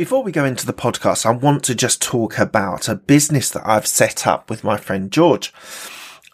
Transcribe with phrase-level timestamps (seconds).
[0.00, 3.68] Before we go into the podcast, I want to just talk about a business that
[3.68, 5.52] I've set up with my friend George.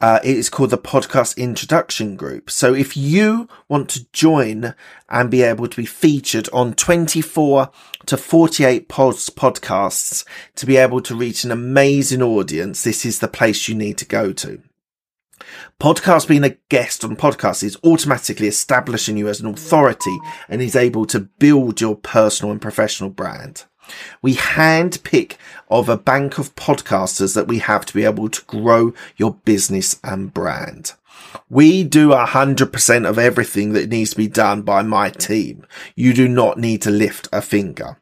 [0.00, 2.48] Uh, it is called the Podcast Introduction Group.
[2.48, 4.76] So if you want to join
[5.08, 7.72] and be able to be featured on 24
[8.06, 10.24] to 48 pods, podcasts
[10.54, 14.06] to be able to reach an amazing audience, this is the place you need to
[14.06, 14.62] go to.
[15.80, 20.16] Podcast being a guest on podcasts is automatically establishing you as an authority
[20.48, 23.64] and is able to build your personal and professional brand.
[24.22, 25.38] We hand pick
[25.70, 30.00] of a bank of podcasters that we have to be able to grow your business
[30.02, 30.92] and brand.
[31.48, 35.66] We do a hundred percent of everything that needs to be done by my team.
[35.94, 37.98] You do not need to lift a finger.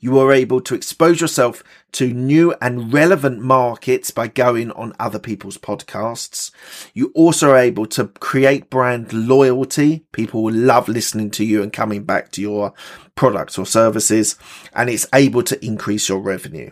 [0.00, 5.18] You are able to expose yourself to new and relevant markets by going on other
[5.18, 6.50] people's podcasts.
[6.94, 10.04] You also are able to create brand loyalty.
[10.12, 12.72] People will love listening to you and coming back to your
[13.14, 14.36] products or services,
[14.74, 16.70] and it's able to increase your revenue.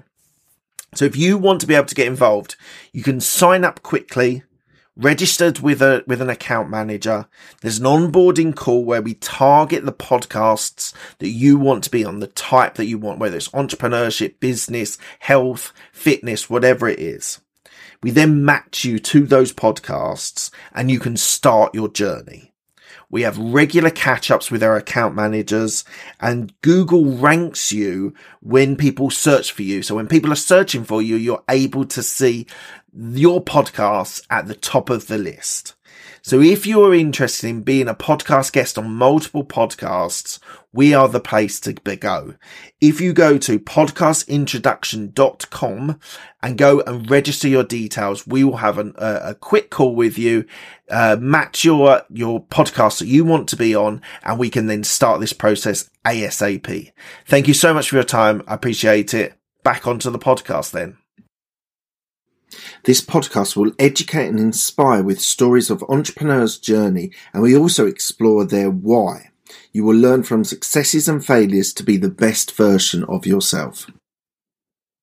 [0.94, 2.56] So if you want to be able to get involved,
[2.92, 4.44] you can sign up quickly
[4.96, 7.26] registered with a with an account manager.
[7.60, 12.20] There's an onboarding call where we target the podcasts that you want to be on,
[12.20, 17.40] the type that you want, whether it's entrepreneurship, business, health, fitness, whatever it is.
[18.02, 22.52] We then match you to those podcasts and you can start your journey.
[23.08, 25.84] We have regular catch ups with our account managers
[26.20, 29.82] and Google ranks you when people search for you.
[29.82, 32.46] So when people are searching for you, you're able to see
[32.92, 35.75] your podcasts at the top of the list.
[36.26, 40.40] So if you are interested in being a podcast guest on multiple podcasts,
[40.72, 42.34] we are the place to go.
[42.80, 46.00] If you go to podcastintroduction.com
[46.42, 50.18] and go and register your details, we will have an, a, a, quick call with
[50.18, 50.44] you,
[50.90, 54.82] uh, match your, your podcast that you want to be on, and we can then
[54.82, 56.90] start this process ASAP.
[57.26, 58.42] Thank you so much for your time.
[58.48, 59.34] I appreciate it.
[59.62, 60.98] Back onto the podcast then.
[62.84, 68.44] This podcast will educate and inspire with stories of entrepreneurs' journey, and we also explore
[68.44, 69.30] their why.
[69.72, 73.86] You will learn from successes and failures to be the best version of yourself.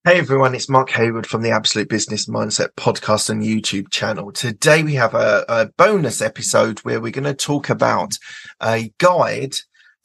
[0.05, 4.33] Hey everyone, it's Mark Hayward from the Absolute Business Mindset podcast and YouTube channel.
[4.33, 8.17] Today we have a, a bonus episode where we're going to talk about
[8.61, 9.55] a guide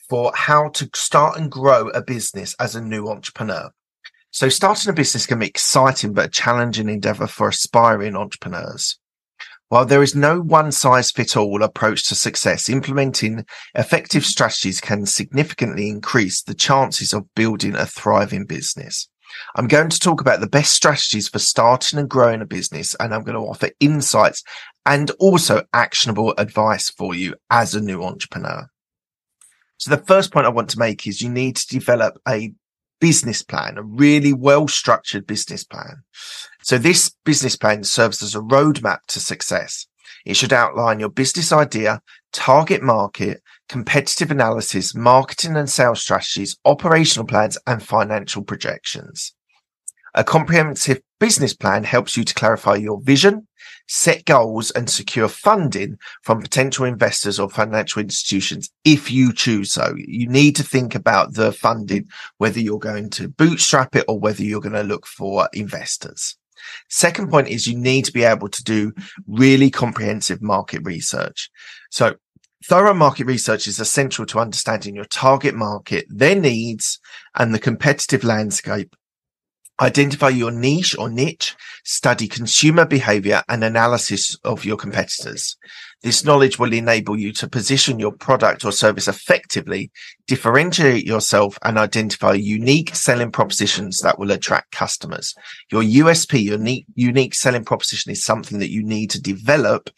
[0.08, 3.70] for how to start and grow a business as a new entrepreneur.
[4.30, 8.98] So starting a business can be exciting, but a challenging endeavor for aspiring entrepreneurs.
[9.68, 13.44] While there is no one size fit all approach to success, implementing
[13.74, 19.08] effective strategies can significantly increase the chances of building a thriving business.
[19.56, 23.14] I'm going to talk about the best strategies for starting and growing a business, and
[23.14, 24.42] I'm going to offer insights
[24.86, 28.68] and also actionable advice for you as a new entrepreneur.
[29.76, 32.52] So the first point I want to make is you need to develop a
[33.00, 36.03] business plan, a really well structured business plan.
[36.62, 39.86] So this business plan serves as a roadmap to success.
[40.25, 47.26] It should outline your business idea, target market, competitive analysis, marketing and sales strategies, operational
[47.26, 49.34] plans, and financial projections.
[50.14, 53.46] A comprehensive business plan helps you to clarify your vision,
[53.86, 59.94] set goals and secure funding from potential investors or financial institutions if you choose so.
[59.96, 64.42] You need to think about the funding, whether you're going to bootstrap it or whether
[64.42, 66.36] you're going to look for investors.
[66.88, 68.92] Second point is you need to be able to do
[69.26, 71.50] really comprehensive market research.
[71.90, 72.16] So
[72.64, 76.98] Thorough market research is essential to understanding your target market, their needs,
[77.36, 78.96] and the competitive landscape
[79.80, 85.56] Identify your niche or niche, study consumer behavior and analysis of your competitors.
[86.02, 89.90] This knowledge will enable you to position your product or service effectively,
[90.26, 95.34] differentiate yourself and identify unique selling propositions that will attract customers.
[95.72, 99.90] Your USP, your unique, unique selling proposition is something that you need to develop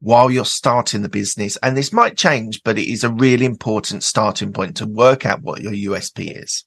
[0.00, 1.56] while you're starting the business.
[1.62, 5.42] And this might change, but it is a really important starting point to work out
[5.42, 6.64] what your USP is.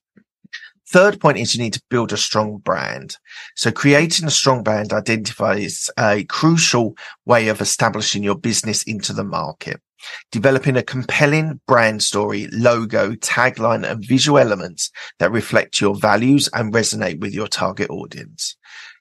[0.91, 3.15] Third point is you need to build a strong brand.
[3.55, 9.23] So creating a strong brand identifies a crucial way of establishing your business into the
[9.23, 9.79] market.
[10.33, 16.73] Developing a compelling brand story, logo, tagline, and visual elements that reflect your values and
[16.73, 18.57] resonate with your target audience.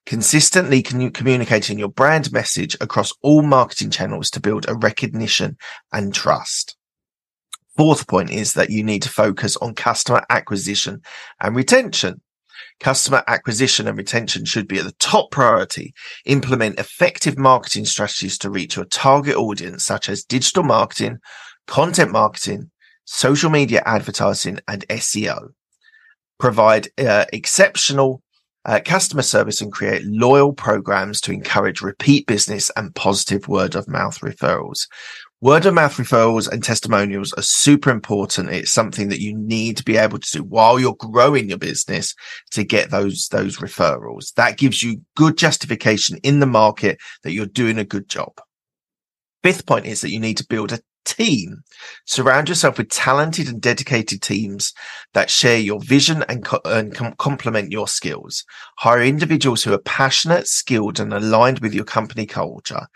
[0.07, 5.57] Consistently communicating your brand message across all marketing channels to build a recognition
[5.93, 6.77] and trust.
[7.81, 11.01] Fourth point is that you need to focus on customer acquisition
[11.41, 12.21] and retention.
[12.79, 15.95] Customer acquisition and retention should be at the top priority.
[16.27, 21.21] Implement effective marketing strategies to reach your target audience, such as digital marketing,
[21.67, 22.71] content marketing,
[23.07, 25.49] social media advertising, and SEO.
[26.39, 28.23] provide uh, exceptional
[28.67, 33.89] uh, customer service and create loyal programs to encourage repeat business and positive word of
[33.89, 34.87] mouth referrals.
[35.43, 38.51] Word of mouth referrals and testimonials are super important.
[38.51, 42.15] It's something that you need to be able to do while you're growing your business
[42.51, 44.35] to get those, those referrals.
[44.35, 48.33] That gives you good justification in the market that you're doing a good job.
[49.43, 51.63] Fifth point is that you need to build a team.
[52.05, 54.75] Surround yourself with talented and dedicated teams
[55.15, 58.45] that share your vision and, co- and com- complement your skills.
[58.77, 62.87] Hire individuals who are passionate, skilled, and aligned with your company culture.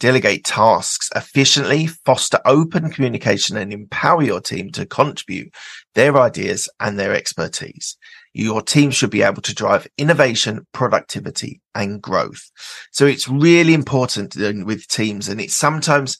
[0.00, 5.54] Delegate tasks efficiently, foster open communication, and empower your team to contribute
[5.94, 7.98] their ideas and their expertise.
[8.32, 12.50] Your team should be able to drive innovation, productivity, and growth.
[12.92, 16.18] So it's really important with teams, and it's sometimes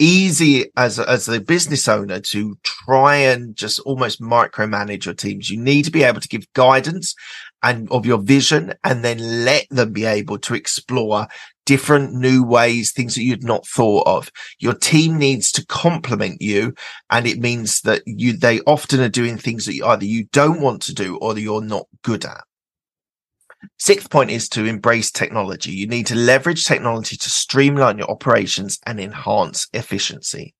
[0.00, 5.50] easy as as the business owner to try and just almost micromanage your teams.
[5.50, 7.14] You need to be able to give guidance
[7.62, 11.28] and of your vision and then let them be able to explore
[11.70, 14.32] different new ways, things that you'd not thought of.
[14.58, 16.74] Your team needs to complement you.
[17.10, 20.82] And it means that you, they often are doing things that either you don't want
[20.82, 22.42] to do or that you're not good at.
[23.78, 25.70] Sixth point is to embrace technology.
[25.70, 30.56] You need to leverage technology to streamline your operations and enhance efficiency.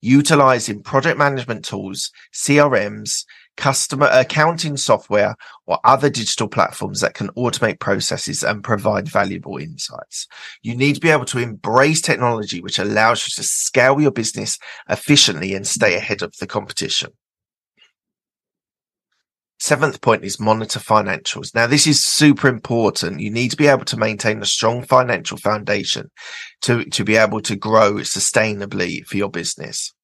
[0.00, 3.24] Utilizing project management tools, CRMs,
[3.56, 10.26] customer accounting software or other digital platforms that can automate processes and provide valuable insights.
[10.62, 14.58] You need to be able to embrace technology, which allows you to scale your business
[14.88, 17.12] efficiently and stay ahead of the competition.
[19.58, 21.54] Seventh point is monitor financials.
[21.54, 23.20] Now, this is super important.
[23.20, 26.10] You need to be able to maintain a strong financial foundation
[26.62, 29.94] to, to be able to grow sustainably for your business.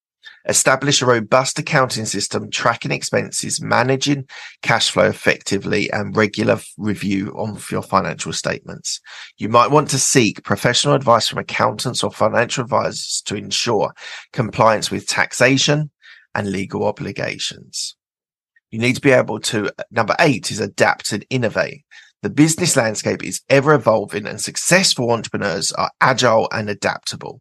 [0.48, 4.26] Establish a robust accounting system, tracking expenses, managing
[4.62, 8.98] cash flow effectively, and regular review of your financial statements.
[9.36, 13.92] You might want to seek professional advice from accountants or financial advisors to ensure
[14.32, 15.90] compliance with taxation
[16.34, 17.94] and legal obligations.
[18.70, 21.84] You need to be able to, number eight is adapt and innovate.
[22.22, 27.40] The business landscape is ever evolving and successful entrepreneurs are agile and adaptable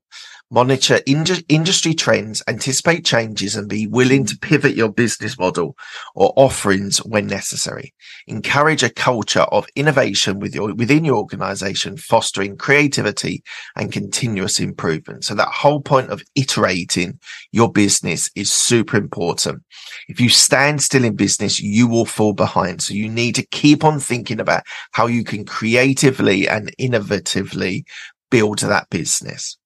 [0.50, 5.76] monitor ind- industry trends, anticipate changes, and be willing to pivot your business model
[6.16, 7.94] or offerings when necessary.
[8.28, 13.44] Encourage a culture of innovation with your, within your organization, fostering creativity
[13.76, 15.26] and continuous improvement.
[15.26, 17.20] So that whole point of iterating
[17.52, 19.64] your business is super important.
[20.08, 22.82] If you stand still in business, you will fall behind.
[22.82, 27.84] So you need to keep on thinking about how you can creatively and innovatively
[28.30, 29.58] build that business.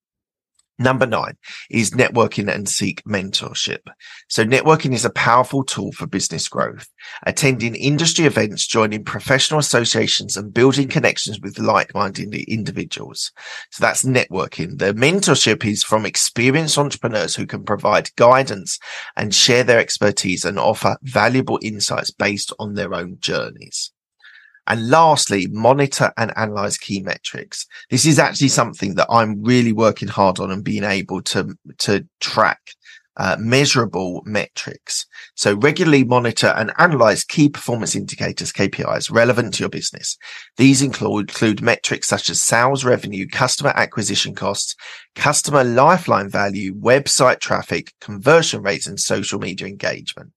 [0.81, 1.37] Number nine
[1.69, 3.81] is networking and seek mentorship.
[4.29, 6.87] So networking is a powerful tool for business growth.
[7.27, 13.31] Attending industry events, joining professional associations and building connections with like-minded individuals.
[13.69, 14.79] So that's networking.
[14.79, 18.79] The mentorship is from experienced entrepreneurs who can provide guidance
[19.15, 23.91] and share their expertise and offer valuable insights based on their own journeys.
[24.67, 27.65] And lastly, monitor and analyze key metrics.
[27.89, 32.07] This is actually something that I'm really working hard on and being able to, to
[32.19, 32.59] track
[33.17, 35.05] uh, measurable metrics.
[35.35, 40.17] So regularly monitor and analyze key performance indicators, KPIs relevant to your business.
[40.57, 44.75] These include, include metrics such as sales revenue, customer acquisition costs,
[45.15, 50.31] customer lifetime value, website traffic, conversion rates, and social media engagement.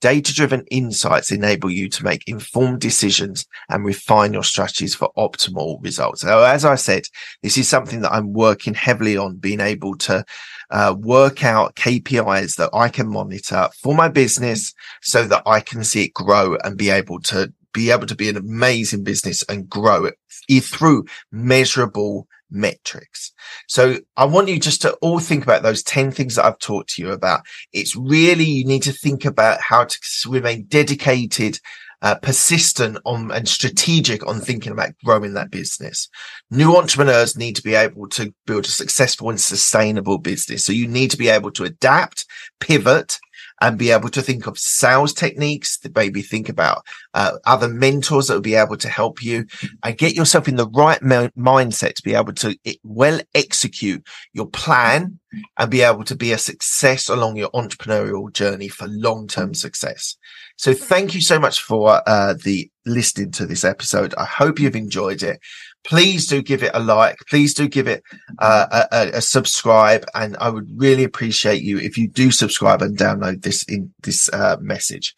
[0.00, 5.82] Data driven insights enable you to make informed decisions and refine your strategies for optimal
[5.84, 6.22] results.
[6.22, 7.02] So as I said,
[7.42, 10.24] this is something that I'm working heavily on being able to
[10.70, 15.84] uh, work out KPIs that I can monitor for my business so that I can
[15.84, 19.68] see it grow and be able to be able to be an amazing business and
[19.68, 20.16] grow it
[20.60, 23.32] through measurable metrics.
[23.68, 26.90] So I want you just to all think about those 10 things that I've talked
[26.94, 27.42] to you about.
[27.72, 31.58] It's really, you need to think about how to remain dedicated,
[32.02, 36.08] uh, persistent on and strategic on thinking about growing that business.
[36.50, 40.64] New entrepreneurs need to be able to build a successful and sustainable business.
[40.64, 42.24] So you need to be able to adapt,
[42.58, 43.18] pivot,
[43.60, 48.26] and be able to think of sales techniques, to maybe think about uh, other mentors
[48.26, 49.44] that will be able to help you
[49.84, 55.18] and get yourself in the right mindset to be able to well execute your plan
[55.58, 60.16] and be able to be a success along your entrepreneurial journey for long-term success.
[60.56, 64.14] So thank you so much for uh, the listening to this episode.
[64.16, 65.40] I hope you've enjoyed it
[65.84, 67.18] please do give it a like.
[67.28, 68.02] Please do give it
[68.38, 70.04] uh, a, a, subscribe.
[70.14, 74.28] And I would really appreciate you if you do subscribe and download this in this
[74.32, 75.14] uh, message.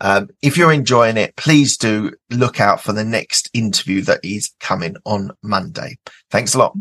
[0.00, 4.52] Um, if you're enjoying it, please do look out for the next interview that is
[4.60, 5.96] coming on Monday.
[6.30, 6.76] Thanks a lot.